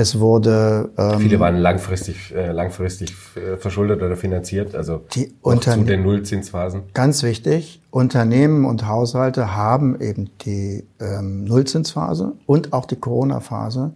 [0.00, 5.82] Es wurde ähm, viele waren langfristig äh, langfristig äh, verschuldet oder finanziert, also die zu
[5.82, 6.82] den Nullzinsphasen.
[6.94, 13.92] Ganz wichtig: Unternehmen und Haushalte haben eben die ähm, Nullzinsphase und auch die Corona-Phase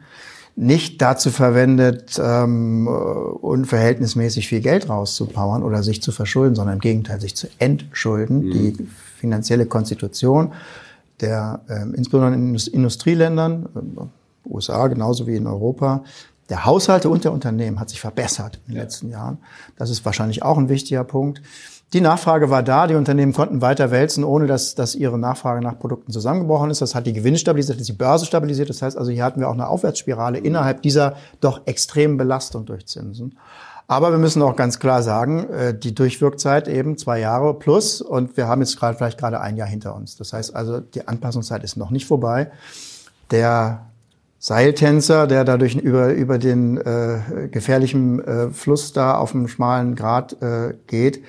[0.57, 7.21] nicht dazu verwendet, ähm, unverhältnismäßig viel Geld rauszupowern oder sich zu verschulden, sondern im Gegenteil
[7.21, 8.47] sich zu entschulden.
[8.47, 8.51] Mhm.
[8.51, 8.89] Die
[9.19, 10.53] finanzielle Konstitution
[11.21, 13.69] der ähm, insbesondere in Industrieländern
[14.53, 16.05] USA genauso wie in Europa.
[16.49, 18.83] Der Haushalte und der Unternehmen hat sich verbessert in den ja.
[18.83, 19.39] letzten Jahren.
[19.77, 21.41] Das ist wahrscheinlich auch ein wichtiger Punkt.
[21.93, 25.79] Die Nachfrage war da, die Unternehmen konnten weiter wälzen, ohne dass, dass ihre Nachfrage nach
[25.79, 26.81] Produkten zusammengebrochen ist.
[26.81, 28.71] Das hat die Gewinne stabilisiert, das hat die Börse stabilisiert.
[28.71, 32.87] Das heißt also, hier hatten wir auch eine Aufwärtsspirale innerhalb dieser doch extremen Belastung durch
[32.87, 33.37] Zinsen.
[33.89, 38.39] Aber wir müssen auch ganz klar sagen, äh, die Durchwirkzeit eben zwei Jahre plus und
[38.39, 40.17] wir haben jetzt gerade vielleicht gerade ein Jahr hinter uns.
[40.17, 42.51] Das heißt also, die Anpassungszeit ist noch nicht vorbei.
[43.31, 43.92] Der
[44.45, 50.43] Seiltänzer, der dadurch über, über den äh, gefährlichen äh, Fluss da auf dem schmalen Grat
[50.43, 51.23] äh, geht,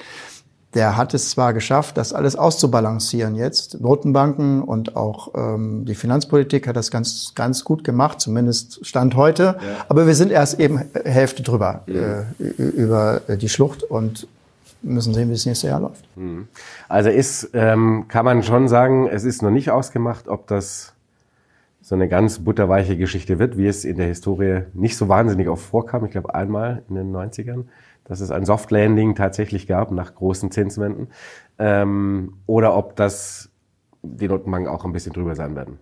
[0.73, 3.79] der hat es zwar geschafft, das alles auszubalancieren jetzt.
[3.79, 9.43] Notenbanken und auch ähm, die Finanzpolitik hat das ganz, ganz gut gemacht, zumindest Stand heute.
[9.43, 9.85] Ja.
[9.89, 12.21] Aber wir sind erst eben Hälfte drüber ja.
[12.39, 14.25] äh, über die Schlucht und
[14.81, 16.03] müssen sehen, wie das nächste Jahr läuft.
[16.15, 16.47] Mhm.
[16.89, 20.92] Also ist, ähm, kann man schon sagen, es ist noch nicht ausgemacht, ob das
[21.93, 25.63] so eine ganz butterweiche Geschichte wird, wie es in der Historie nicht so wahnsinnig oft
[25.63, 26.03] vorkam.
[26.05, 27.65] Ich glaube einmal in den 90ern,
[28.03, 31.09] dass es ein Soft Landing tatsächlich gab nach großen Zinswenden.
[31.59, 33.51] Ähm, oder ob das
[34.01, 35.77] die Notenbanken auch ein bisschen drüber sein werden.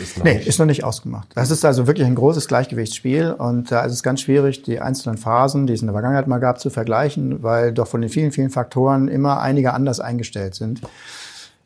[0.00, 0.48] Ist nee, nicht.
[0.48, 1.28] ist noch nicht ausgemacht.
[1.36, 5.16] Das ist also wirklich ein großes Gleichgewichtsspiel und da ist es ganz schwierig, die einzelnen
[5.16, 8.32] Phasen, die es in der Vergangenheit mal gab, zu vergleichen, weil doch von den vielen,
[8.32, 10.82] vielen Faktoren immer einige anders eingestellt sind.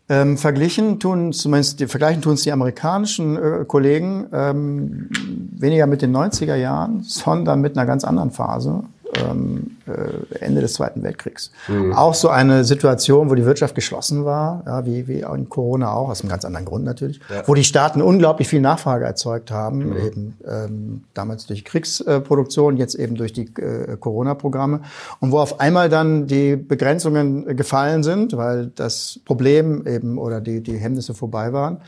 [0.09, 5.11] Ähm, verglichen tun zumindest die, vergleichen tun es die amerikanischen äh, Kollegen ähm,
[5.51, 8.85] weniger mit den 90er Jahren, sondern mit einer ganz anderen Phase
[9.23, 11.51] ähm, äh, Ende des Zweiten Weltkriegs.
[11.69, 11.93] Mhm.
[11.93, 16.09] Auch so eine Situation, wo die Wirtschaft geschlossen war, ja, wie, wie in Corona auch,
[16.09, 17.43] aus einem ganz anderen Grund natürlich, ja.
[17.47, 19.97] wo die Staaten unglaublich viel Nachfrage erzeugt haben, mhm.
[19.97, 24.81] eben ähm, damals durch Kriegsproduktion, jetzt eben durch die äh, Corona-Programme
[25.21, 30.63] und wo auf einmal dann die Begrenzungen gefallen sind, weil das Problem eben oder die,
[30.63, 31.79] die Hemmnisse vorbei waren.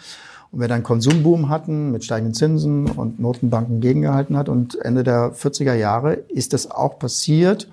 [0.50, 4.48] Und wir dann Konsumboom hatten mit steigenden Zinsen und Notenbanken gegengehalten hat.
[4.48, 7.68] Und Ende der 40er Jahre ist das auch passiert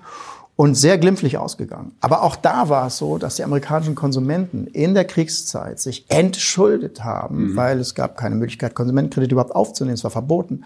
[0.56, 1.92] und sehr glimpflich ausgegangen.
[2.00, 7.04] Aber auch da war es so, dass die amerikanischen Konsumenten in der Kriegszeit sich entschuldet
[7.04, 7.56] haben, mhm.
[7.56, 9.94] weil es gab keine Möglichkeit, Konsumentenkredite überhaupt aufzunehmen.
[9.94, 10.64] Es war verboten.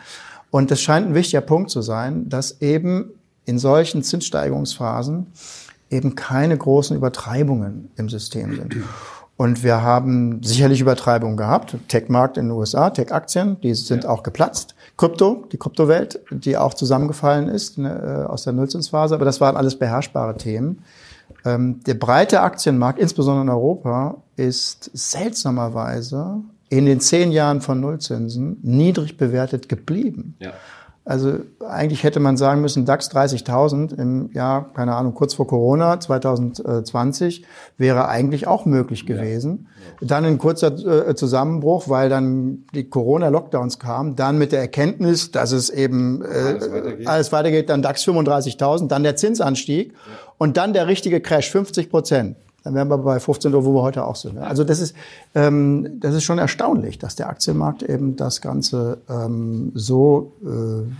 [0.51, 3.11] Und das scheint ein wichtiger Punkt zu sein, dass eben
[3.45, 5.27] in solchen Zinssteigerungsphasen
[5.91, 8.77] eben keine großen Übertreibungen im System sind.
[9.41, 11.75] Und wir haben sicherlich Übertreibungen gehabt.
[11.89, 14.11] Tech-Markt in den USA, Tech-Aktien, die sind ja.
[14.11, 14.75] auch geplatzt.
[14.99, 19.15] Krypto, die Kryptowelt, die auch zusammengefallen ist ne, äh, aus der Nullzinsphase.
[19.15, 20.83] Aber das waren alles beherrschbare Themen.
[21.47, 28.59] Ähm, der breite Aktienmarkt, insbesondere in Europa, ist seltsamerweise in den zehn Jahren von Nullzinsen
[28.61, 30.37] niedrig bewertet geblieben.
[30.39, 30.53] Ja.
[31.05, 35.99] Also eigentlich hätte man sagen müssen, DAX 30.000 im Jahr, keine Ahnung, kurz vor Corona
[35.99, 37.45] 2020
[37.79, 39.69] wäre eigentlich auch möglich gewesen.
[40.01, 40.07] Ja.
[40.07, 45.53] Dann ein kurzer äh, Zusammenbruch, weil dann die Corona-Lockdowns kamen, dann mit der Erkenntnis, dass
[45.53, 47.09] es eben äh, alles, weitergeht.
[47.09, 49.97] alles weitergeht, dann DAX 35.000, dann der Zinsanstieg ja.
[50.37, 53.83] und dann der richtige Crash, 50 Prozent dann wären wir bei 15 Uhr, wo wir
[53.83, 54.39] heute auch sind.
[54.39, 54.95] Also das ist,
[55.35, 60.91] ähm, das ist schon erstaunlich, dass der Aktienmarkt eben das Ganze ähm, so äh,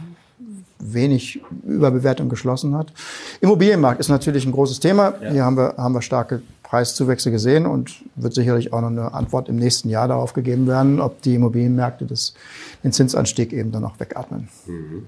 [0.79, 2.93] wenig Überbewertung geschlossen hat.
[3.41, 5.15] Immobilienmarkt ist natürlich ein großes Thema.
[5.23, 5.31] Ja.
[5.31, 9.49] Hier haben wir, haben wir starke Preiszuwächse gesehen und wird sicherlich auch noch eine Antwort
[9.49, 12.35] im nächsten Jahr darauf gegeben werden, ob die Immobilienmärkte das,
[12.85, 14.49] den Zinsanstieg eben dann auch wegatmen.
[14.67, 15.07] Mhm.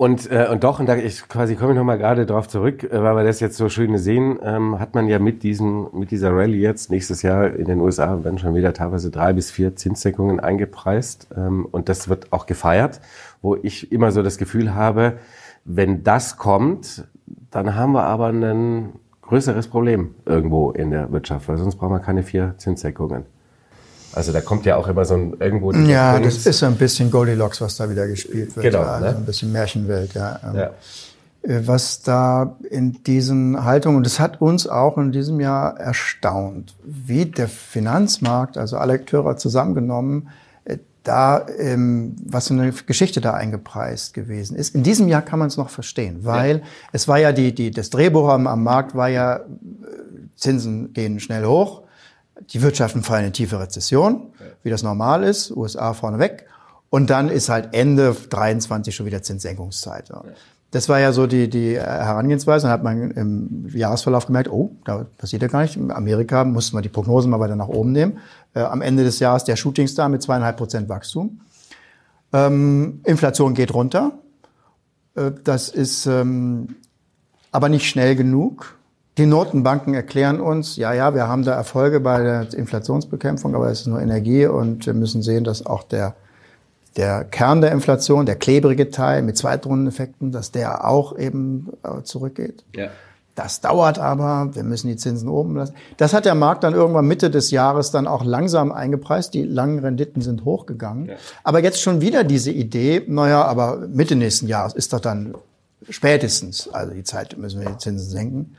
[0.00, 3.02] Und, äh, und doch, und da ich quasi komme ich nochmal gerade drauf zurück, äh,
[3.02, 6.34] weil wir das jetzt so schön sehen, ähm, hat man ja mit diesen, mit dieser
[6.34, 10.40] Rallye jetzt nächstes Jahr in den USA werden schon wieder teilweise drei bis vier Zinssenkungen
[10.40, 11.28] eingepreist.
[11.36, 13.02] Ähm, und das wird auch gefeiert,
[13.42, 15.18] wo ich immer so das Gefühl habe,
[15.66, 17.06] wenn das kommt,
[17.50, 22.00] dann haben wir aber ein größeres Problem irgendwo in der Wirtschaft, weil sonst brauchen wir
[22.00, 23.26] keine vier Zinssenkungen.
[24.12, 25.72] Also da kommt ja auch immer so ein irgendwo.
[25.72, 26.26] Ja, Punkt.
[26.26, 28.64] das ist so ein bisschen Goldilocks, was da wieder gespielt wird.
[28.64, 28.80] Genau.
[28.80, 29.16] Also ne?
[29.16, 30.40] ein bisschen Märchenwelt, ja.
[30.44, 30.70] Ähm, ja.
[31.42, 36.74] Äh, was da in diesen Haltungen, und das hat uns auch in diesem Jahr erstaunt,
[36.84, 40.28] wie der Finanzmarkt, also alle Akteure zusammengenommen,
[40.64, 44.74] äh, da, ähm, was für eine Geschichte da eingepreist gewesen ist.
[44.74, 46.62] In diesem Jahr kann man es noch verstehen, weil ja.
[46.92, 49.40] es war ja die, die, das Drehbuch am, am Markt war ja, äh,
[50.36, 51.82] Zinsen gehen schnell hoch
[52.48, 56.46] die Wirtschaften fallen in tiefe Rezession, wie das normal ist, USA vorneweg.
[56.90, 60.10] Und dann ist halt Ende 23 schon wieder Zinssenkungszeit.
[60.72, 62.64] Das war ja so die, die Herangehensweise.
[62.64, 65.76] Dann hat man im Jahresverlauf gemerkt, oh, da passiert ja gar nicht.
[65.76, 68.18] In Amerika mussten wir die Prognosen mal weiter nach oben nehmen.
[68.54, 71.40] Äh, am Ende des Jahres der Shootingstar mit zweieinhalb Prozent Wachstum.
[72.32, 74.12] Ähm, Inflation geht runter.
[75.14, 76.76] Äh, das ist ähm,
[77.52, 78.76] aber nicht schnell genug.
[79.18, 83.80] Die Notenbanken erklären uns, ja, ja, wir haben da Erfolge bei der Inflationsbekämpfung, aber es
[83.80, 86.14] ist nur Energie und wir müssen sehen, dass auch der,
[86.96, 92.64] der Kern der Inflation, der klebrige Teil mit Zweitrundeneffekten, dass der auch eben äh, zurückgeht.
[92.74, 92.88] Ja.
[93.34, 95.74] Das dauert aber, wir müssen die Zinsen oben lassen.
[95.96, 99.32] Das hat der Markt dann irgendwann Mitte des Jahres dann auch langsam eingepreist.
[99.34, 101.06] Die langen Renditen sind hochgegangen.
[101.06, 101.14] Ja.
[101.42, 105.34] Aber jetzt schon wieder diese Idee, naja, aber Mitte nächsten Jahres ist doch dann
[105.88, 108.56] spätestens, also die Zeit müssen wir die Zinsen senken.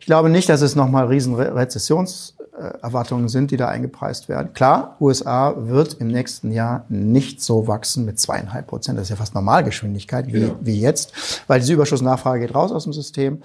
[0.00, 4.54] Ich glaube nicht, dass es nochmal riesen Rezessionserwartungen sind, die da eingepreist werden.
[4.54, 8.98] Klar, USA wird im nächsten Jahr nicht so wachsen mit zweieinhalb Prozent.
[8.98, 10.56] Das ist ja fast Normalgeschwindigkeit wie, ja.
[10.60, 11.12] wie jetzt,
[11.46, 13.42] weil diese Überschussnachfrage geht raus aus dem System.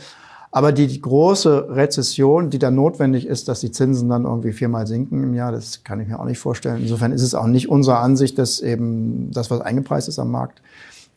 [0.50, 4.88] Aber die, die große Rezession, die dann notwendig ist, dass die Zinsen dann irgendwie viermal
[4.88, 6.82] sinken im Jahr, das kann ich mir auch nicht vorstellen.
[6.82, 10.62] Insofern ist es auch nicht unsere Ansicht, dass eben das, was eingepreist ist am Markt,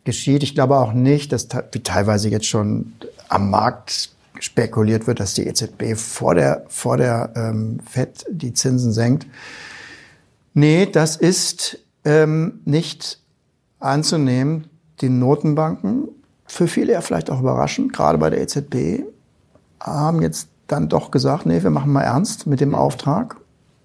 [0.02, 0.42] geschieht.
[0.42, 2.94] Ich glaube auch nicht, dass wie teilweise jetzt schon
[3.28, 8.92] am Markt spekuliert wird, dass die EZB vor der, vor der ähm, FED die Zinsen
[8.92, 9.26] senkt.
[10.54, 13.20] Nee, das ist ähm, nicht
[13.78, 14.66] anzunehmen.
[15.00, 16.08] Die Notenbanken,
[16.46, 19.04] für viele ja vielleicht auch überraschend, gerade bei der EZB,
[19.80, 23.36] haben jetzt dann doch gesagt, nee, wir machen mal ernst mit dem Auftrag.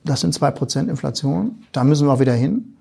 [0.03, 1.63] Das sind zwei Prozent Inflation.
[1.71, 2.72] Da müssen wir auch wieder hin.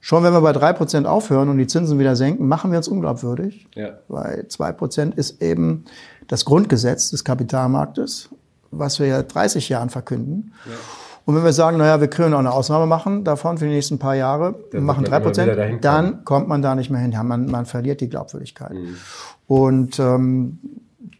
[0.00, 2.88] Schon wenn wir bei drei Prozent aufhören und die Zinsen wieder senken, machen wir uns
[2.88, 3.66] unglaubwürdig.
[3.74, 3.98] Ja.
[4.08, 5.84] Weil zwei Prozent ist eben
[6.28, 8.28] das Grundgesetz des Kapitalmarktes,
[8.70, 10.52] was wir ja 30 Jahren verkünden.
[10.66, 10.72] Ja.
[11.28, 13.98] Und wenn wir sagen, naja, wir können auch eine Ausnahme machen davon für die nächsten
[13.98, 17.12] paar Jahre, dann machen drei Prozent, dann kommt man da nicht mehr hin.
[17.12, 18.72] Ja, man, man verliert die Glaubwürdigkeit.
[18.72, 18.96] Mhm.
[19.46, 20.58] Und ähm,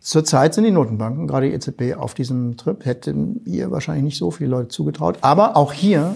[0.01, 2.87] zurzeit sind die Notenbanken, gerade die EZB, auf diesem Trip.
[2.87, 5.19] Hätten ihr wahrscheinlich nicht so viele Leute zugetraut.
[5.21, 6.15] Aber auch hier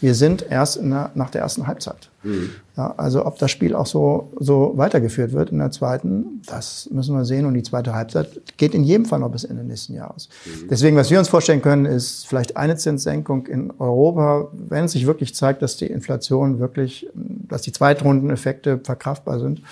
[0.00, 2.10] wir sind erst der, nach der ersten Halbzeit.
[2.22, 2.50] Mhm.
[2.76, 7.14] Ja, also ob das Spiel auch so, so weitergeführt wird in der zweiten, das müssen
[7.16, 7.46] wir sehen.
[7.46, 10.28] Und die zweite Halbzeit geht in jedem Fall noch bis Ende nächsten Jahres.
[10.44, 10.68] Mhm.
[10.70, 15.06] Deswegen, was wir uns vorstellen können, ist vielleicht eine Zinssenkung in Europa, wenn es sich
[15.06, 19.62] wirklich zeigt, dass die Inflation wirklich, dass die Zweitrundeneffekte verkraftbar sind.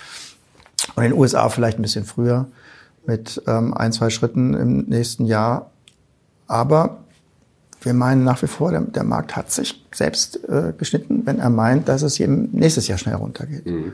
[0.95, 2.47] Und in den USA vielleicht ein bisschen früher
[3.05, 5.71] mit ähm, ein, zwei Schritten im nächsten Jahr.
[6.47, 7.02] Aber
[7.85, 11.49] wir meinen nach wie vor, der, der Markt hat sich selbst äh, geschnitten, wenn er
[11.49, 13.65] meint, dass es eben nächstes Jahr schnell runtergeht.
[13.65, 13.93] Mhm.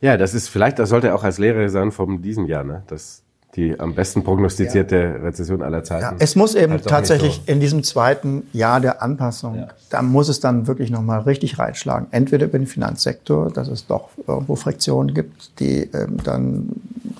[0.00, 2.82] Ja, das ist vielleicht, das sollte auch als Lehre sein von diesem Jahr, ne?
[2.88, 3.24] Das
[3.56, 5.22] die am besten prognostizierte ja.
[5.22, 6.02] Rezession aller Zeiten.
[6.02, 7.52] Ja, es muss eben halt tatsächlich so.
[7.52, 9.68] in diesem zweiten Jahr der Anpassung, ja.
[9.90, 12.08] da muss es dann wirklich nochmal richtig reinschlagen.
[12.10, 16.68] Entweder über den Finanzsektor, dass es doch irgendwo Friktionen gibt, die ähm, dann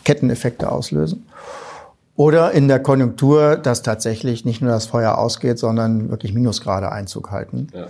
[0.05, 1.25] Ketteneffekte auslösen.
[2.17, 7.33] Oder in der Konjunktur, dass tatsächlich nicht nur das Feuer ausgeht, sondern wirklich Minusgrade Einzug
[7.33, 7.69] halten.
[7.73, 7.87] Ja.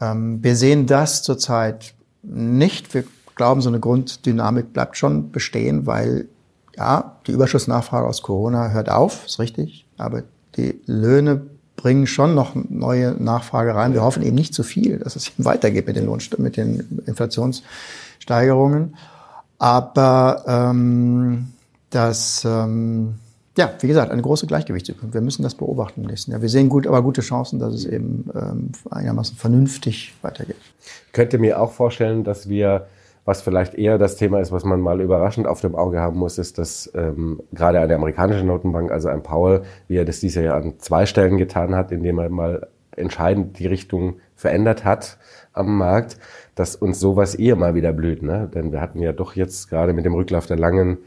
[0.00, 2.94] Ähm, wir sehen das zurzeit nicht.
[2.94, 3.04] Wir
[3.34, 6.28] glauben, so eine Grunddynamik bleibt schon bestehen, weil
[6.76, 10.22] ja, die Überschussnachfrage aus Corona hört auf, ist richtig, aber
[10.56, 11.42] die Löhne
[11.76, 13.92] bringen schon noch neue Nachfrage rein.
[13.94, 17.02] Wir hoffen eben nicht zu viel, dass es eben weitergeht mit den, Lohn mit den
[17.06, 18.96] Inflationssteigerungen.
[19.58, 21.48] Aber ähm,
[21.90, 23.16] das, ähm,
[23.56, 25.12] ja, wie gesagt, eine große Gleichgewichtsübung.
[25.12, 26.40] Wir müssen das beobachten im nächsten Jahr.
[26.40, 30.56] Wir sehen gut, aber gute Chancen, dass es eben ähm, einigermaßen vernünftig weitergeht.
[31.06, 32.86] Ich könnte mir auch vorstellen, dass wir
[33.24, 36.38] was vielleicht eher das Thema ist, was man mal überraschend auf dem Auge haben muss,
[36.38, 40.56] ist, dass ähm, gerade eine amerikanische Notenbank, also ein Powell, wie er das dieses Jahr
[40.56, 45.18] an zwei Stellen getan hat, indem er mal entscheidend die Richtung verändert hat
[45.52, 46.18] am Markt,
[46.54, 48.22] dass uns sowas eher mal wieder blüht.
[48.22, 48.50] Ne?
[48.52, 50.98] Denn wir hatten ja doch jetzt gerade mit dem Rücklauf der langen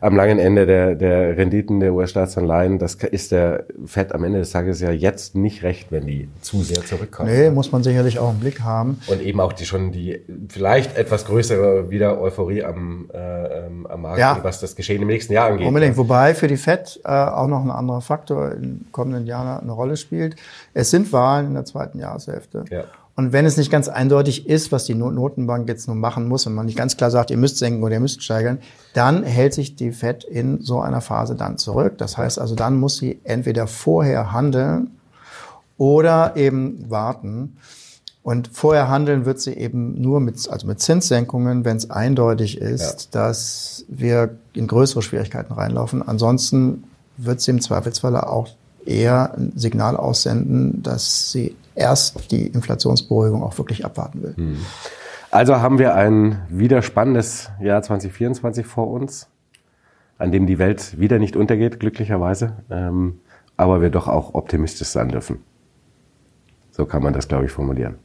[0.00, 4.50] am langen Ende der, der Renditen der US-Staatsanleihen, das ist der Fed am Ende des
[4.50, 7.30] Tages ja jetzt nicht recht, wenn die zu sehr zurückkommen.
[7.30, 9.00] Nee, muss man sicherlich auch im Blick haben.
[9.06, 14.02] Und eben auch die schon die vielleicht etwas größere wieder Euphorie am, äh, ähm, am
[14.02, 14.38] Markt, ja.
[14.42, 15.66] was das Geschehen im nächsten Jahr angeht.
[15.66, 19.72] Unbedingt, wobei für die Fed äh, auch noch ein anderer Faktor im kommenden Jahr eine
[19.72, 20.36] Rolle spielt.
[20.74, 22.64] Es sind Wahlen in der zweiten Jahreshälfte.
[22.70, 22.84] Ja.
[23.18, 26.54] Und wenn es nicht ganz eindeutig ist, was die Notenbank jetzt nun machen muss, und
[26.54, 28.60] man nicht ganz klar sagt, ihr müsst senken oder ihr müsst steigern,
[28.94, 31.98] dann hält sich die Fed in so einer Phase dann zurück.
[31.98, 34.92] Das heißt also, dann muss sie entweder vorher handeln
[35.78, 37.56] oder eben warten.
[38.22, 43.08] Und vorher handeln wird sie eben nur mit, also mit Zinssenkungen, wenn es eindeutig ist,
[43.12, 43.20] ja.
[43.20, 46.06] dass wir in größere Schwierigkeiten reinlaufen.
[46.06, 46.84] Ansonsten
[47.16, 48.50] wird sie im Zweifelsfalle auch
[48.86, 54.36] eher ein Signal aussenden, dass sie erst die Inflationsberuhigung auch wirklich abwarten will.
[54.36, 54.56] Hm.
[55.30, 59.28] Also haben wir ein wieder spannendes Jahr 2024 vor uns,
[60.16, 63.20] an dem die Welt wieder nicht untergeht, glücklicherweise, ähm,
[63.56, 65.44] aber wir doch auch optimistisch sein dürfen.
[66.70, 67.96] So kann man das, glaube ich, formulieren.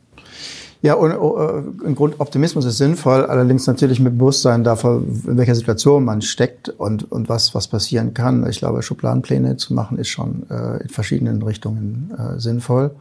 [0.83, 5.55] Ja, und äh, im Grund Optimismus ist sinnvoll, allerdings natürlich mit Bewusstsein davor, in welcher
[5.55, 8.45] Situation man steckt und, und was, was passieren kann.
[8.49, 12.91] Ich glaube, Schubladenpläne zu machen ist schon äh, in verschiedenen Richtungen äh, sinnvoll.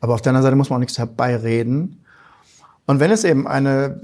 [0.00, 2.04] Aber auf der anderen Seite muss man auch nichts herbeireden.
[2.86, 4.00] Und wenn es eben eine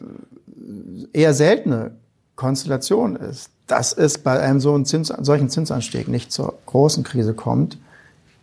[1.13, 1.93] eher seltene
[2.35, 7.35] Konstellation ist, dass es bei einem so einen Zins, solchen Zinsanstieg nicht zur großen Krise
[7.35, 7.79] kommt,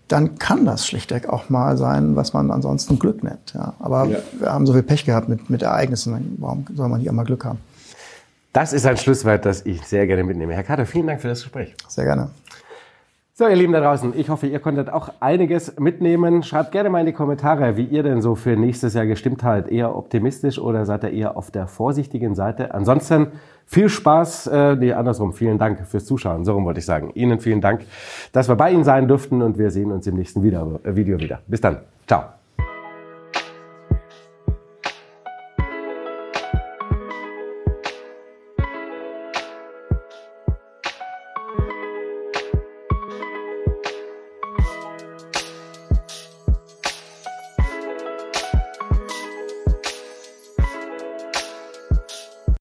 [0.08, 3.54] dann kann das schlichtweg auch mal sein, was man ansonsten Glück nennt.
[3.54, 3.74] Ja.
[3.80, 4.18] Aber ja.
[4.40, 6.38] wir haben so viel Pech gehabt mit, mit Ereignissen.
[6.40, 7.60] Warum soll man hier mal Glück haben?
[8.54, 10.54] Das ist ein Schlusswort, das ich sehr gerne mitnehme.
[10.54, 11.76] Herr Kater, vielen Dank für das Gespräch.
[11.88, 12.30] Sehr gerne.
[13.34, 16.42] So, ihr Lieben da draußen, ich hoffe, ihr konntet auch einiges mitnehmen.
[16.42, 19.70] Schreibt gerne mal in die Kommentare, wie ihr denn so für nächstes Jahr gestimmt habt.
[19.70, 22.74] Eher optimistisch oder seid ihr eher auf der vorsichtigen Seite?
[22.74, 23.34] Ansonsten
[23.66, 26.46] viel Spaß, äh, nee, andersrum, vielen Dank fürs Zuschauen.
[26.46, 27.12] So rum wollte ich sagen.
[27.14, 27.82] Ihnen vielen Dank,
[28.32, 31.40] dass wir bei Ihnen sein durften und wir sehen uns im nächsten Video wieder.
[31.48, 31.80] Bis dann.
[32.08, 32.45] Ciao.